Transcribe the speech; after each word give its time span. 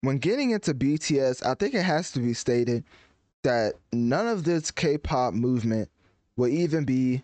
when 0.00 0.18
getting 0.18 0.50
into 0.50 0.74
BTS, 0.74 1.44
I 1.44 1.54
think 1.54 1.74
it 1.74 1.82
has 1.82 2.12
to 2.12 2.20
be 2.20 2.34
stated 2.34 2.84
that 3.42 3.74
none 3.92 4.26
of 4.26 4.44
this 4.44 4.70
K-pop 4.70 5.34
movement 5.34 5.88
will 6.36 6.48
even 6.48 6.84
be 6.84 7.22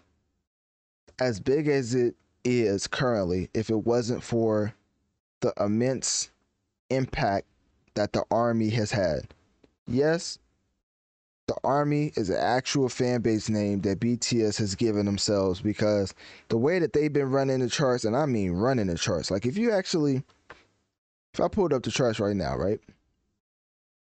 as 1.19 1.41
big 1.41 1.69
as 1.69 1.95
it 1.95 2.15
is 2.45 2.87
currently 2.87 3.49
if 3.55 3.71
it 3.71 3.87
wasn't 3.87 4.23
for 4.23 4.75
the 5.41 5.53
immense 5.59 6.31
impact 6.91 7.47
that 7.95 8.13
the 8.13 8.25
army 8.31 8.71
has 8.71 8.91
had. 8.91 9.33
Yes, 9.87 10.39
the 11.47 11.57
army 11.63 12.13
is 12.17 12.31
an 12.31 12.39
actual 12.39 12.89
fan 12.89 13.21
base 13.21 13.49
name 13.49 13.83
that 13.83 14.01
BTS 14.01 14.59
has 14.59 14.75
given 14.75 15.07
themselves 15.07 15.61
because 15.61 16.15
the 16.49 16.57
way 16.57 16.79
that 16.79 16.93
they've 16.93 17.13
been 17.13 17.31
running 17.31 17.61
the 17.61 17.69
charts, 17.69 18.05
and 18.05 18.17
I 18.17 18.27
mean 18.27 18.53
running 18.53 18.87
the 18.87 18.97
charts, 18.97 19.31
like 19.31 19.47
if 19.47 19.57
you 19.57 19.71
actually 19.71 20.25
if 21.35 21.41
I 21.41 21.49
pulled 21.49 21.73
up 21.73 21.83
the 21.83 21.91
charts 21.91 22.21
right 22.21 22.37
now, 22.37 22.57
right? 22.57 22.81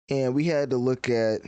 And 0.09 0.33
we 0.33 0.45
had 0.45 0.71
to 0.71 0.77
look 0.77 1.07
at 1.07 1.41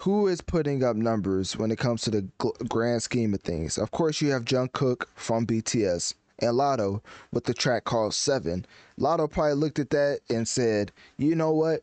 who 0.00 0.26
is 0.26 0.40
putting 0.40 0.82
up 0.82 0.96
numbers 0.96 1.56
when 1.56 1.70
it 1.70 1.78
comes 1.78 2.02
to 2.02 2.10
the 2.10 2.26
grand 2.68 3.04
scheme 3.04 3.32
of 3.32 3.40
things. 3.42 3.78
Of 3.78 3.92
course, 3.92 4.20
you 4.20 4.30
have 4.30 4.44
Jungkook 4.44 5.04
from 5.14 5.46
BTS 5.46 6.14
and 6.40 6.54
Latto 6.54 7.00
with 7.32 7.44
the 7.44 7.54
track 7.54 7.84
called 7.84 8.12
Seven. 8.12 8.66
Latto 8.98 9.30
probably 9.30 9.54
looked 9.54 9.78
at 9.78 9.90
that 9.90 10.18
and 10.28 10.48
said, 10.48 10.90
you 11.16 11.36
know 11.36 11.52
what? 11.52 11.82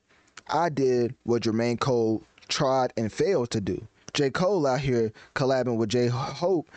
I 0.50 0.68
did 0.68 1.16
what 1.24 1.44
Jermaine 1.44 1.80
Cole 1.80 2.22
tried 2.50 2.92
and 2.98 3.14
failed 3.14 3.50
to 3.52 3.62
do. 3.62 3.88
J. 4.14 4.30
Cole 4.30 4.68
out 4.68 4.82
here 4.82 5.14
collabing 5.36 5.78
with 5.78 5.88
J. 5.88 6.08
Hope 6.08 6.68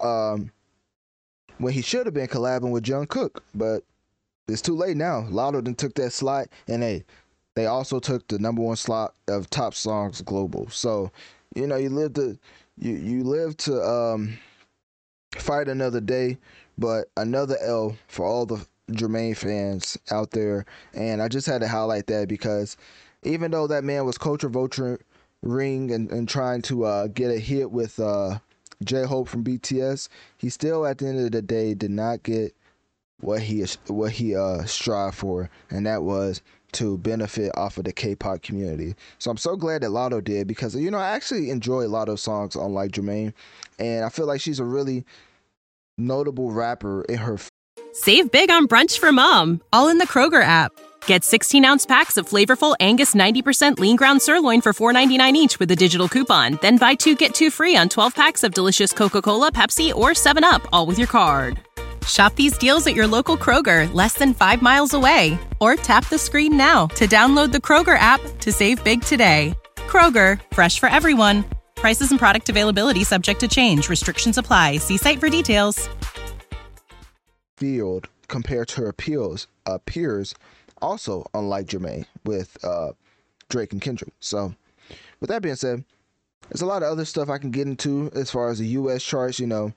um, 0.00 0.52
when 1.58 1.72
he 1.72 1.82
should 1.82 2.06
have 2.06 2.14
been 2.14 2.28
collabing 2.28 2.70
with 2.70 2.84
Jungkook, 2.84 3.40
but 3.52 3.82
it's 4.48 4.62
too 4.62 4.76
late 4.76 4.96
now. 4.96 5.22
Latto 5.30 5.64
then 5.64 5.74
took 5.74 5.94
that 5.94 6.12
slot, 6.12 6.48
and 6.68 6.82
they 6.82 7.04
they 7.54 7.66
also 7.66 8.00
took 8.00 8.26
the 8.28 8.38
number 8.38 8.62
one 8.62 8.76
slot 8.76 9.14
of 9.28 9.50
top 9.50 9.74
songs 9.74 10.22
global. 10.22 10.68
So, 10.70 11.10
you 11.54 11.66
know, 11.66 11.76
you 11.76 11.90
live 11.90 12.14
to 12.14 12.38
you 12.78 12.92
you 12.94 13.24
live 13.24 13.56
to 13.58 13.82
um, 13.82 14.38
fight 15.36 15.68
another 15.68 16.00
day, 16.00 16.38
but 16.78 17.08
another 17.16 17.56
L 17.60 17.96
for 18.08 18.26
all 18.26 18.46
the 18.46 18.66
Jermaine 18.90 19.36
fans 19.36 19.98
out 20.10 20.30
there. 20.32 20.64
And 20.94 21.22
I 21.22 21.28
just 21.28 21.46
had 21.46 21.60
to 21.60 21.68
highlight 21.68 22.06
that 22.08 22.28
because 22.28 22.76
even 23.22 23.50
though 23.50 23.66
that 23.66 23.84
man 23.84 24.04
was 24.04 24.18
culture 24.18 24.48
vulture 24.48 24.98
ring 25.42 25.90
and, 25.90 26.10
and 26.10 26.28
trying 26.28 26.62
to 26.62 26.84
uh, 26.84 27.06
get 27.08 27.30
a 27.30 27.38
hit 27.38 27.70
with 27.70 27.98
uh, 28.00 28.38
J 28.84 29.04
Hope 29.04 29.28
from 29.28 29.44
BTS, 29.44 30.08
he 30.38 30.48
still 30.48 30.86
at 30.86 30.98
the 30.98 31.06
end 31.06 31.20
of 31.20 31.32
the 31.32 31.42
day 31.42 31.74
did 31.74 31.90
not 31.90 32.22
get 32.22 32.54
what 33.22 33.40
he 33.40 33.64
what 33.86 34.12
he 34.12 34.36
uh 34.36 34.64
strived 34.64 35.16
for, 35.16 35.48
and 35.70 35.86
that 35.86 36.02
was 36.02 36.42
to 36.72 36.96
benefit 36.98 37.52
off 37.54 37.76
of 37.76 37.84
the 37.84 37.92
K-pop 37.92 38.42
community. 38.42 38.94
So 39.18 39.30
I'm 39.30 39.36
so 39.36 39.56
glad 39.56 39.82
that 39.82 39.90
Latto 39.90 40.24
did 40.24 40.46
because 40.46 40.74
you 40.74 40.90
know 40.90 40.98
I 40.98 41.10
actually 41.10 41.50
enjoy 41.50 41.84
Latto's 41.84 42.22
songs, 42.22 42.56
unlike 42.56 42.92
Jermaine, 42.92 43.32
and 43.78 44.04
I 44.04 44.08
feel 44.08 44.26
like 44.26 44.40
she's 44.40 44.60
a 44.60 44.64
really 44.64 45.04
notable 45.98 46.50
rapper 46.50 47.02
in 47.04 47.18
her. 47.18 47.38
Save 47.92 48.32
big 48.32 48.50
on 48.50 48.66
brunch 48.68 48.98
for 48.98 49.12
mom, 49.12 49.60
all 49.72 49.88
in 49.88 49.98
the 49.98 50.06
Kroger 50.06 50.42
app. 50.42 50.72
Get 51.06 51.24
16 51.24 51.64
ounce 51.64 51.84
packs 51.84 52.16
of 52.16 52.28
flavorful 52.28 52.74
Angus 52.80 53.14
90% 53.14 53.78
lean 53.78 53.96
ground 53.96 54.22
sirloin 54.22 54.60
for 54.62 54.72
$4.99 54.72 55.34
each 55.34 55.58
with 55.58 55.70
a 55.70 55.76
digital 55.76 56.08
coupon. 56.08 56.58
Then 56.62 56.78
buy 56.78 56.94
two 56.94 57.14
get 57.14 57.34
two 57.34 57.50
free 57.50 57.76
on 57.76 57.88
12 57.88 58.14
packs 58.14 58.44
of 58.44 58.54
delicious 58.54 58.92
Coca 58.92 59.20
Cola, 59.20 59.52
Pepsi, 59.52 59.94
or 59.94 60.10
7UP, 60.10 60.66
all 60.72 60.86
with 60.86 60.98
your 60.98 61.08
card. 61.08 61.60
Shop 62.06 62.34
these 62.36 62.56
deals 62.56 62.86
at 62.86 62.94
your 62.94 63.06
local 63.06 63.36
Kroger, 63.36 63.92
less 63.92 64.14
than 64.14 64.32
five 64.32 64.62
miles 64.62 64.94
away. 64.94 65.38
Or 65.60 65.76
tap 65.76 66.08
the 66.08 66.18
screen 66.18 66.56
now 66.56 66.86
to 66.96 67.06
download 67.06 67.52
the 67.52 67.58
Kroger 67.58 67.98
app 67.98 68.20
to 68.40 68.52
save 68.52 68.82
big 68.84 69.02
today. 69.02 69.54
Kroger, 69.76 70.40
fresh 70.52 70.78
for 70.78 70.88
everyone. 70.88 71.44
Prices 71.74 72.10
and 72.10 72.18
product 72.18 72.48
availability 72.48 73.04
subject 73.04 73.40
to 73.40 73.48
change. 73.48 73.88
Restrictions 73.88 74.38
apply. 74.38 74.78
See 74.78 74.96
site 74.96 75.20
for 75.20 75.28
details. 75.28 75.88
Field 77.56 78.08
compared 78.28 78.68
to 78.68 78.80
her 78.80 78.92
peers, 78.92 79.46
uh, 79.66 79.78
peers 79.84 80.34
also 80.80 81.24
unlike 81.34 81.66
Jermaine 81.66 82.06
with 82.24 82.56
uh, 82.64 82.92
Drake 83.48 83.72
and 83.72 83.80
Kendrick. 83.80 84.14
So, 84.20 84.54
with 85.20 85.28
that 85.28 85.42
being 85.42 85.54
said, 85.54 85.84
there's 86.48 86.62
a 86.62 86.66
lot 86.66 86.82
of 86.82 86.90
other 86.90 87.04
stuff 87.04 87.28
I 87.28 87.38
can 87.38 87.50
get 87.50 87.68
into 87.68 88.10
as 88.14 88.30
far 88.30 88.50
as 88.50 88.58
the 88.58 88.66
U.S. 88.68 89.02
charts. 89.02 89.38
You 89.38 89.46
know, 89.46 89.72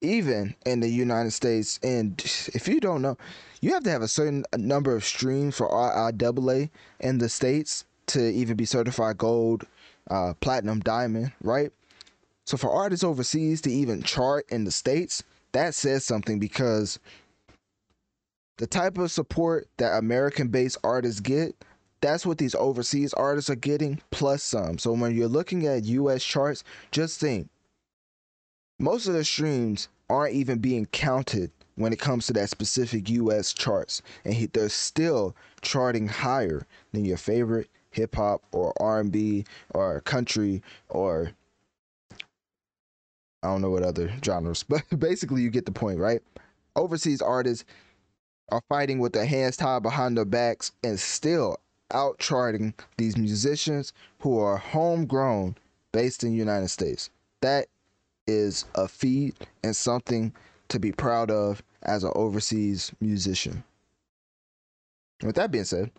even 0.00 0.54
in 0.66 0.80
the 0.80 0.88
United 0.88 1.32
States. 1.32 1.78
And 1.82 2.18
if 2.54 2.68
you 2.68 2.80
don't 2.80 3.02
know, 3.02 3.16
you 3.60 3.72
have 3.72 3.84
to 3.84 3.90
have 3.90 4.02
a 4.02 4.08
certain 4.08 4.44
number 4.56 4.94
of 4.94 5.04
streams 5.04 5.56
for 5.56 5.68
RIAA 5.68 6.70
in 7.00 7.18
the 7.18 7.28
States 7.28 7.84
to 8.06 8.30
even 8.30 8.56
be 8.56 8.64
certified 8.64 9.18
gold, 9.18 9.64
uh, 10.10 10.34
platinum, 10.40 10.80
diamond, 10.80 11.32
right? 11.42 11.70
So 12.44 12.56
for 12.56 12.70
artists 12.70 13.04
overseas 13.04 13.60
to 13.62 13.70
even 13.70 14.02
chart 14.02 14.46
in 14.48 14.64
the 14.64 14.70
States, 14.70 15.22
that 15.52 15.74
says 15.74 16.04
something 16.04 16.38
because 16.38 16.98
the 18.56 18.66
type 18.66 18.98
of 18.98 19.10
support 19.10 19.68
that 19.76 19.98
American 19.98 20.48
based 20.48 20.78
artists 20.82 21.20
get, 21.20 21.54
that's 22.00 22.24
what 22.24 22.38
these 22.38 22.54
overseas 22.54 23.12
artists 23.14 23.50
are 23.50 23.56
getting, 23.56 24.00
plus 24.10 24.42
some. 24.42 24.78
So 24.78 24.92
when 24.92 25.14
you're 25.14 25.28
looking 25.28 25.66
at 25.66 25.84
US 25.84 26.24
charts, 26.24 26.64
just 26.90 27.20
think 27.20 27.48
most 28.80 29.06
of 29.06 29.12
the 29.12 29.24
streams 29.24 29.88
aren't 30.08 30.34
even 30.34 30.58
being 30.58 30.86
counted 30.86 31.50
when 31.76 31.92
it 31.92 31.98
comes 32.00 32.26
to 32.26 32.32
that 32.32 32.48
specific 32.48 33.10
US 33.10 33.52
charts. 33.52 34.02
And 34.24 34.34
they're 34.52 34.68
still 34.70 35.36
charting 35.60 36.08
higher 36.08 36.66
than 36.92 37.04
your 37.04 37.18
favorite 37.18 37.68
hip 37.90 38.16
hop 38.16 38.42
or 38.52 38.72
R&B 38.80 39.44
or 39.70 40.00
country 40.00 40.62
or 40.88 41.32
I 43.42 43.48
don't 43.48 43.62
know 43.62 43.70
what 43.70 43.82
other 43.82 44.12
genres 44.24 44.62
but 44.68 44.82
basically 44.98 45.42
you 45.42 45.50
get 45.50 45.66
the 45.66 45.72
point 45.72 45.98
right? 45.98 46.22
Overseas 46.74 47.20
artists 47.20 47.64
are 48.50 48.62
fighting 48.68 48.98
with 48.98 49.12
their 49.12 49.26
hands 49.26 49.56
tied 49.56 49.82
behind 49.82 50.16
their 50.16 50.24
backs 50.24 50.72
and 50.82 50.98
still 50.98 51.58
out 51.92 52.18
charting 52.18 52.74
these 52.96 53.16
musicians 53.16 53.92
who 54.20 54.38
are 54.38 54.56
homegrown 54.56 55.56
based 55.92 56.24
in 56.24 56.30
the 56.30 56.36
United 56.36 56.68
States. 56.68 57.10
That 57.42 57.66
is 58.30 58.64
a 58.74 58.86
feat 58.86 59.36
and 59.64 59.74
something 59.74 60.32
to 60.68 60.78
be 60.78 60.92
proud 60.92 61.30
of 61.30 61.62
as 61.82 62.04
an 62.04 62.12
overseas 62.14 62.92
musician. 63.00 63.64
With 65.22 65.36
that 65.36 65.50
being 65.50 65.64
said, 65.64 65.90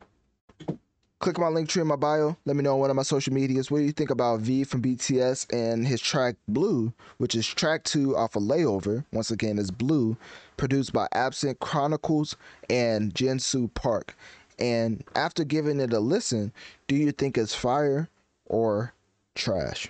click 1.19 1.37
my 1.37 1.47
Linktree 1.47 1.81
in 1.81 1.87
my 1.87 1.95
bio. 1.95 2.35
Let 2.45 2.55
me 2.55 2.63
know 2.63 2.73
on 2.73 2.79
one 2.79 2.89
of 2.89 2.95
my 2.95 3.03
social 3.03 3.33
medias. 3.33 3.69
What 3.69 3.79
do 3.79 3.83
you 3.83 3.91
think 3.91 4.09
about 4.09 4.39
V 4.39 4.63
from 4.63 4.81
BTS 4.81 5.53
and 5.53 5.85
his 5.85 6.01
track 6.01 6.35
Blue, 6.47 6.93
which 7.17 7.35
is 7.35 7.45
track 7.45 7.83
two 7.83 8.15
off 8.17 8.35
of 8.35 8.43
Layover? 8.43 9.05
Once 9.11 9.29
again, 9.29 9.59
is 9.59 9.69
Blue, 9.69 10.17
produced 10.57 10.93
by 10.93 11.07
Absent 11.11 11.59
Chronicles 11.59 12.35
and 12.69 13.13
Jinsu 13.13 13.71
Park. 13.73 14.15
And 14.57 15.03
after 15.15 15.43
giving 15.43 15.79
it 15.79 15.93
a 15.93 15.99
listen, 15.99 16.53
do 16.87 16.95
you 16.95 17.11
think 17.11 17.37
it's 17.37 17.53
fire 17.53 18.09
or 18.45 18.93
trash? 19.35 19.89